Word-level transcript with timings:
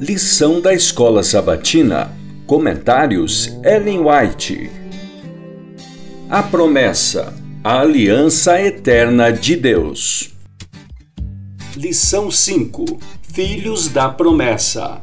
Lição 0.00 0.60
da 0.60 0.72
Escola 0.72 1.24
Sabatina. 1.24 2.16
Comentários 2.46 3.48
Ellen 3.64 3.98
White. 3.98 4.70
A 6.30 6.40
promessa. 6.40 7.34
A 7.64 7.80
aliança 7.80 8.62
eterna 8.62 9.32
de 9.32 9.56
Deus. 9.56 10.32
Lição 11.74 12.30
5. 12.30 12.84
Filhos 13.22 13.88
da 13.88 14.08
promessa. 14.08 15.00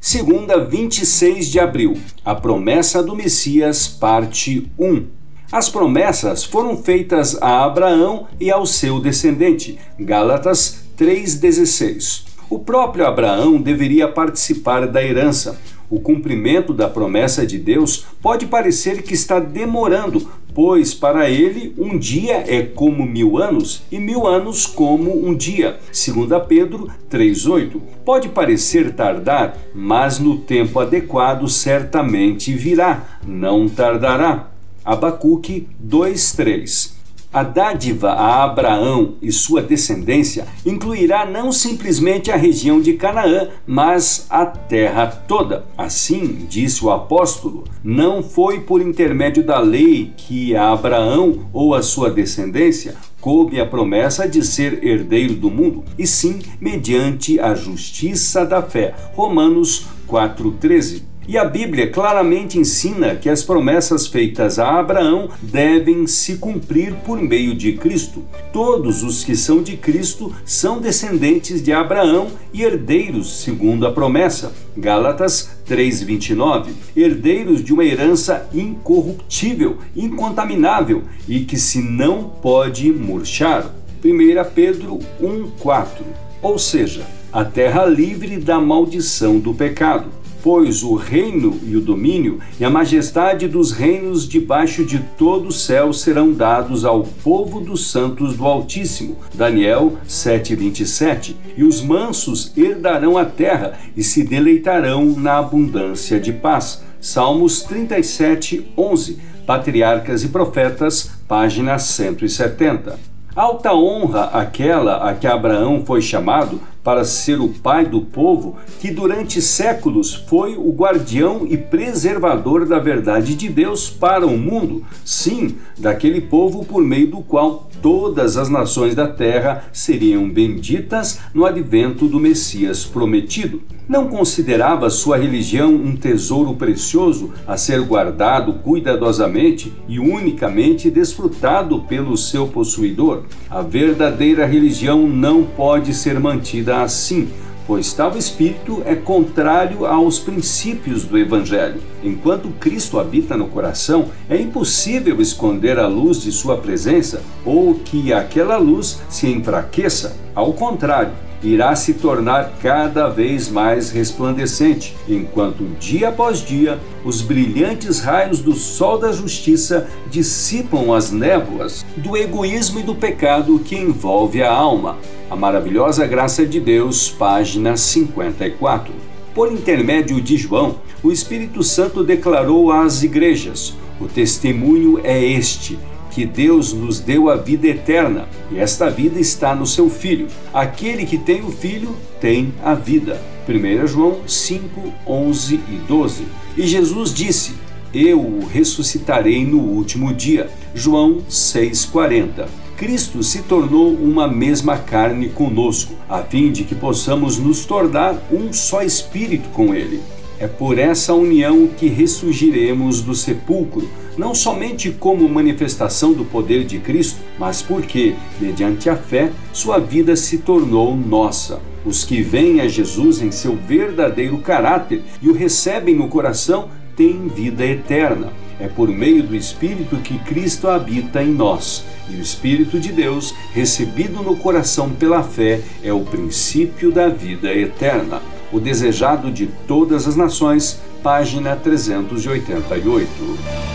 Segunda, 0.00 0.64
26 0.64 1.46
de 1.46 1.60
abril. 1.60 1.96
A 2.24 2.34
promessa 2.34 3.04
do 3.04 3.14
Messias, 3.14 3.86
parte 3.86 4.68
1. 4.76 5.06
As 5.52 5.68
promessas 5.68 6.42
foram 6.42 6.76
feitas 6.76 7.40
a 7.40 7.64
Abraão 7.64 8.26
e 8.40 8.50
ao 8.50 8.66
seu 8.66 9.00
descendente. 9.00 9.78
Gálatas 9.96 10.86
3:16. 10.96 12.23
O 12.50 12.58
próprio 12.58 13.06
Abraão 13.06 13.60
deveria 13.60 14.06
participar 14.06 14.86
da 14.86 15.02
herança. 15.02 15.58
O 15.88 16.00
cumprimento 16.00 16.72
da 16.72 16.88
promessa 16.88 17.46
de 17.46 17.58
Deus 17.58 18.06
pode 18.20 18.46
parecer 18.46 19.02
que 19.02 19.14
está 19.14 19.38
demorando, 19.38 20.30
pois 20.54 20.92
para 20.92 21.28
ele 21.30 21.74
um 21.78 21.98
dia 21.98 22.44
é 22.46 22.62
como 22.62 23.06
mil 23.06 23.38
anos 23.38 23.82
e 23.90 23.98
mil 23.98 24.26
anos 24.26 24.66
como 24.66 25.26
um 25.26 25.34
dia. 25.34 25.78
2 25.86 26.28
Pedro 26.46 26.90
3,8. 27.10 27.80
Pode 28.04 28.28
parecer 28.28 28.92
tardar, 28.92 29.56
mas 29.74 30.18
no 30.18 30.38
tempo 30.38 30.80
adequado 30.80 31.48
certamente 31.48 32.52
virá, 32.52 33.18
não 33.26 33.68
tardará. 33.68 34.50
Abacuque 34.84 35.66
2,3 35.82 37.03
a 37.34 37.42
dádiva 37.42 38.12
a 38.12 38.44
Abraão 38.44 39.16
e 39.20 39.32
sua 39.32 39.60
descendência 39.60 40.46
incluirá 40.64 41.26
não 41.26 41.50
simplesmente 41.50 42.30
a 42.30 42.36
região 42.36 42.80
de 42.80 42.92
Canaã, 42.92 43.48
mas 43.66 44.26
a 44.30 44.46
terra 44.46 45.08
toda. 45.08 45.64
Assim, 45.76 46.46
disse 46.48 46.84
o 46.84 46.92
apóstolo, 46.92 47.64
não 47.82 48.22
foi 48.22 48.60
por 48.60 48.80
intermédio 48.80 49.42
da 49.42 49.58
lei 49.58 50.12
que 50.16 50.54
a 50.54 50.70
Abraão 50.70 51.48
ou 51.52 51.74
a 51.74 51.82
sua 51.82 52.08
descendência 52.08 52.94
coube 53.20 53.60
a 53.60 53.66
promessa 53.66 54.28
de 54.28 54.44
ser 54.44 54.86
herdeiro 54.86 55.34
do 55.34 55.50
mundo, 55.50 55.82
e 55.98 56.06
sim 56.06 56.40
mediante 56.60 57.40
a 57.40 57.54
justiça 57.54 58.44
da 58.44 58.62
fé. 58.62 58.94
Romanos 59.14 59.86
4:13. 60.06 61.13
E 61.26 61.38
a 61.38 61.44
Bíblia 61.44 61.90
claramente 61.90 62.58
ensina 62.58 63.14
que 63.16 63.30
as 63.30 63.42
promessas 63.42 64.06
feitas 64.06 64.58
a 64.58 64.78
Abraão 64.78 65.30
devem 65.40 66.06
se 66.06 66.36
cumprir 66.36 66.92
por 66.96 67.18
meio 67.18 67.54
de 67.54 67.72
Cristo. 67.72 68.22
Todos 68.52 69.02
os 69.02 69.24
que 69.24 69.34
são 69.34 69.62
de 69.62 69.74
Cristo 69.74 70.34
são 70.44 70.78
descendentes 70.78 71.62
de 71.62 71.72
Abraão 71.72 72.28
e 72.52 72.62
herdeiros 72.62 73.40
segundo 73.40 73.86
a 73.86 73.92
promessa. 73.92 74.52
Gálatas 74.76 75.48
3:29. 75.66 76.72
Herdeiros 76.94 77.64
de 77.64 77.72
uma 77.72 77.86
herança 77.86 78.46
incorruptível, 78.52 79.78
incontaminável 79.96 81.04
e 81.26 81.40
que 81.40 81.56
se 81.56 81.80
não 81.80 82.24
pode 82.24 82.92
murchar. 82.92 83.74
1 84.04 84.44
Pedro 84.54 84.98
1:4. 85.18 86.04
Ou 86.42 86.58
seja, 86.58 87.06
a 87.32 87.46
terra 87.46 87.86
livre 87.86 88.36
da 88.36 88.60
maldição 88.60 89.38
do 89.38 89.54
pecado 89.54 90.23
pois 90.44 90.82
o 90.82 90.94
reino 90.94 91.58
e 91.66 91.74
o 91.74 91.80
domínio 91.80 92.38
e 92.60 92.66
a 92.66 92.68
majestade 92.68 93.48
dos 93.48 93.72
reinos 93.72 94.28
debaixo 94.28 94.84
de 94.84 94.98
todo 95.16 95.48
o 95.48 95.52
céu 95.52 95.90
serão 95.90 96.34
dados 96.34 96.84
ao 96.84 97.02
povo 97.02 97.60
dos 97.60 97.90
santos 97.90 98.36
do 98.36 98.44
Altíssimo. 98.44 99.16
Daniel 99.32 99.94
7:27. 100.06 101.34
E 101.56 101.64
os 101.64 101.80
mansos 101.80 102.52
herdarão 102.54 103.16
a 103.16 103.24
terra 103.24 103.78
e 103.96 104.02
se 104.02 104.22
deleitarão 104.22 105.14
na 105.16 105.38
abundância 105.38 106.20
de 106.20 106.34
paz. 106.34 106.84
Salmos 107.00 107.62
37:11. 107.62 109.16
Patriarcas 109.46 110.24
e 110.24 110.28
Profetas, 110.28 111.10
página 111.26 111.78
170. 111.78 112.98
Alta 113.34 113.74
honra 113.74 114.24
aquela 114.24 115.08
a 115.08 115.14
que 115.14 115.26
Abraão 115.26 115.84
foi 115.86 116.02
chamado 116.02 116.60
para 116.84 117.02
ser 117.02 117.40
o 117.40 117.48
pai 117.48 117.86
do 117.86 118.02
povo, 118.02 118.56
que 118.78 118.90
durante 118.90 119.40
séculos 119.40 120.14
foi 120.14 120.54
o 120.54 120.70
guardião 120.70 121.46
e 121.48 121.56
preservador 121.56 122.66
da 122.66 122.78
verdade 122.78 123.34
de 123.34 123.48
Deus 123.48 123.88
para 123.88 124.26
o 124.26 124.36
mundo, 124.36 124.84
sim, 125.02 125.56
daquele 125.78 126.20
povo 126.20 126.64
por 126.64 126.82
meio 126.82 127.10
do 127.10 127.22
qual 127.22 127.70
todas 127.80 128.36
as 128.36 128.50
nações 128.50 128.94
da 128.94 129.08
terra 129.08 129.64
seriam 129.72 130.28
benditas 130.28 131.20
no 131.32 131.46
advento 131.46 132.06
do 132.06 132.20
Messias 132.20 132.84
prometido. 132.84 133.62
Não 133.86 134.08
considerava 134.08 134.88
sua 134.88 135.18
religião 135.18 135.74
um 135.74 135.94
tesouro 135.94 136.54
precioso 136.54 137.34
a 137.46 137.58
ser 137.58 137.82
guardado 137.82 138.54
cuidadosamente 138.54 139.70
e 139.86 139.98
unicamente 139.98 140.90
desfrutado 140.90 141.80
pelo 141.80 142.16
seu 142.16 142.46
possuidor? 142.46 143.24
A 143.50 143.60
verdadeira 143.60 144.46
religião 144.46 145.06
não 145.06 145.44
pode 145.44 145.92
ser 145.92 146.18
mantida 146.18 146.73
assim, 146.82 147.28
pois 147.66 147.92
tal 147.92 148.16
espírito 148.16 148.82
é 148.84 148.94
contrário 148.94 149.86
aos 149.86 150.18
princípios 150.18 151.04
do 151.04 151.18
Evangelho. 151.18 151.80
Enquanto 152.02 152.48
Cristo 152.60 152.98
habita 152.98 153.36
no 153.36 153.48
coração, 153.48 154.10
é 154.28 154.36
impossível 154.36 155.20
esconder 155.20 155.78
a 155.78 155.86
luz 155.86 156.20
de 156.20 156.30
sua 156.30 156.56
presença 156.58 157.22
ou 157.44 157.74
que 157.74 158.12
aquela 158.12 158.56
luz 158.56 159.00
se 159.08 159.26
enfraqueça. 159.26 160.16
Ao 160.34 160.52
contrário, 160.52 161.12
irá 161.44 161.76
se 161.76 161.94
tornar 161.94 162.54
cada 162.62 163.08
vez 163.08 163.50
mais 163.50 163.90
resplandecente, 163.90 164.96
enquanto 165.06 165.64
dia 165.78 166.08
após 166.08 166.38
dia 166.38 166.80
os 167.04 167.20
brilhantes 167.20 168.00
raios 168.00 168.40
do 168.40 168.54
sol 168.54 168.98
da 168.98 169.12
justiça 169.12 169.86
dissipam 170.10 170.94
as 170.96 171.10
névoas 171.10 171.84
do 171.96 172.16
egoísmo 172.16 172.80
e 172.80 172.82
do 172.82 172.94
pecado 172.94 173.58
que 173.58 173.76
envolve 173.76 174.42
a 174.42 174.50
alma. 174.50 174.96
A 175.30 175.36
maravilhosa 175.36 176.06
graça 176.06 176.46
de 176.46 176.58
Deus, 176.58 177.10
página 177.10 177.76
54. 177.76 178.92
Por 179.34 179.52
intermédio 179.52 180.20
de 180.20 180.36
João, 180.36 180.76
o 181.02 181.12
Espírito 181.12 181.62
Santo 181.62 182.02
declarou 182.02 182.72
às 182.72 183.02
igrejas: 183.02 183.76
o 184.00 184.06
testemunho 184.06 185.00
é 185.04 185.22
este 185.22 185.78
que 186.14 186.24
Deus 186.24 186.72
nos 186.72 187.00
deu 187.00 187.28
a 187.28 187.34
vida 187.34 187.66
eterna, 187.66 188.28
e 188.50 188.58
esta 188.58 188.88
vida 188.88 189.18
está 189.18 189.54
no 189.54 189.66
seu 189.66 189.90
Filho. 189.90 190.28
Aquele 190.52 191.04
que 191.04 191.18
tem 191.18 191.42
o 191.42 191.50
Filho 191.50 191.96
tem 192.20 192.54
a 192.62 192.72
vida. 192.74 193.20
1 193.48 193.86
João 193.88 194.20
5, 194.26 194.92
11 195.04 195.54
e 195.54 195.76
12. 195.88 196.24
E 196.56 196.66
Jesus 196.66 197.12
disse: 197.12 197.54
Eu 197.92 198.20
o 198.20 198.46
ressuscitarei 198.46 199.44
no 199.44 199.58
último 199.58 200.14
dia. 200.14 200.48
João 200.72 201.18
6,40. 201.28 202.46
Cristo 202.76 203.22
se 203.22 203.42
tornou 203.42 203.92
uma 203.92 204.26
mesma 204.28 204.78
carne 204.78 205.28
conosco, 205.28 205.94
a 206.08 206.22
fim 206.22 206.50
de 206.50 206.64
que 206.64 206.74
possamos 206.74 207.38
nos 207.38 207.64
tornar 207.64 208.16
um 208.32 208.52
só 208.52 208.82
espírito 208.82 209.48
com 209.50 209.74
Ele. 209.74 210.00
É 210.38 210.46
por 210.46 210.78
essa 210.78 211.14
união 211.14 211.68
que 211.68 211.86
ressurgiremos 211.86 213.00
do 213.00 213.14
sepulcro, 213.14 213.88
não 214.16 214.34
somente 214.34 214.90
como 214.90 215.28
manifestação 215.28 216.12
do 216.12 216.24
poder 216.24 216.64
de 216.64 216.78
Cristo, 216.78 217.20
mas 217.38 217.62
porque, 217.62 218.14
mediante 218.40 218.90
a 218.90 218.96
fé, 218.96 219.30
sua 219.52 219.78
vida 219.78 220.16
se 220.16 220.38
tornou 220.38 220.96
nossa. 220.96 221.60
Os 221.84 222.04
que 222.04 222.22
veem 222.22 222.60
a 222.60 222.68
Jesus 222.68 223.20
em 223.22 223.30
seu 223.30 223.56
verdadeiro 223.56 224.38
caráter 224.38 225.02
e 225.22 225.28
o 225.28 225.32
recebem 225.32 225.94
no 225.94 226.08
coração 226.08 226.68
têm 226.96 227.28
vida 227.28 227.64
eterna. 227.64 228.32
É 228.60 228.68
por 228.68 228.88
meio 228.88 229.22
do 229.22 229.34
Espírito 229.34 229.96
que 229.96 230.18
Cristo 230.20 230.68
habita 230.68 231.22
em 231.22 231.32
nós. 231.32 231.84
E 232.08 232.16
o 232.16 232.20
Espírito 232.20 232.78
de 232.78 232.92
Deus, 232.92 233.34
recebido 233.52 234.22
no 234.22 234.36
coração 234.36 234.90
pela 234.90 235.22
fé, 235.22 235.60
é 235.82 235.92
o 235.92 236.00
princípio 236.00 236.92
da 236.92 237.08
vida 237.08 237.52
eterna. 237.52 238.20
O 238.52 238.60
Desejado 238.60 239.30
de 239.30 239.46
Todas 239.66 240.06
as 240.06 240.16
Nações, 240.16 240.80
página 241.02 241.56
388. 241.56 243.73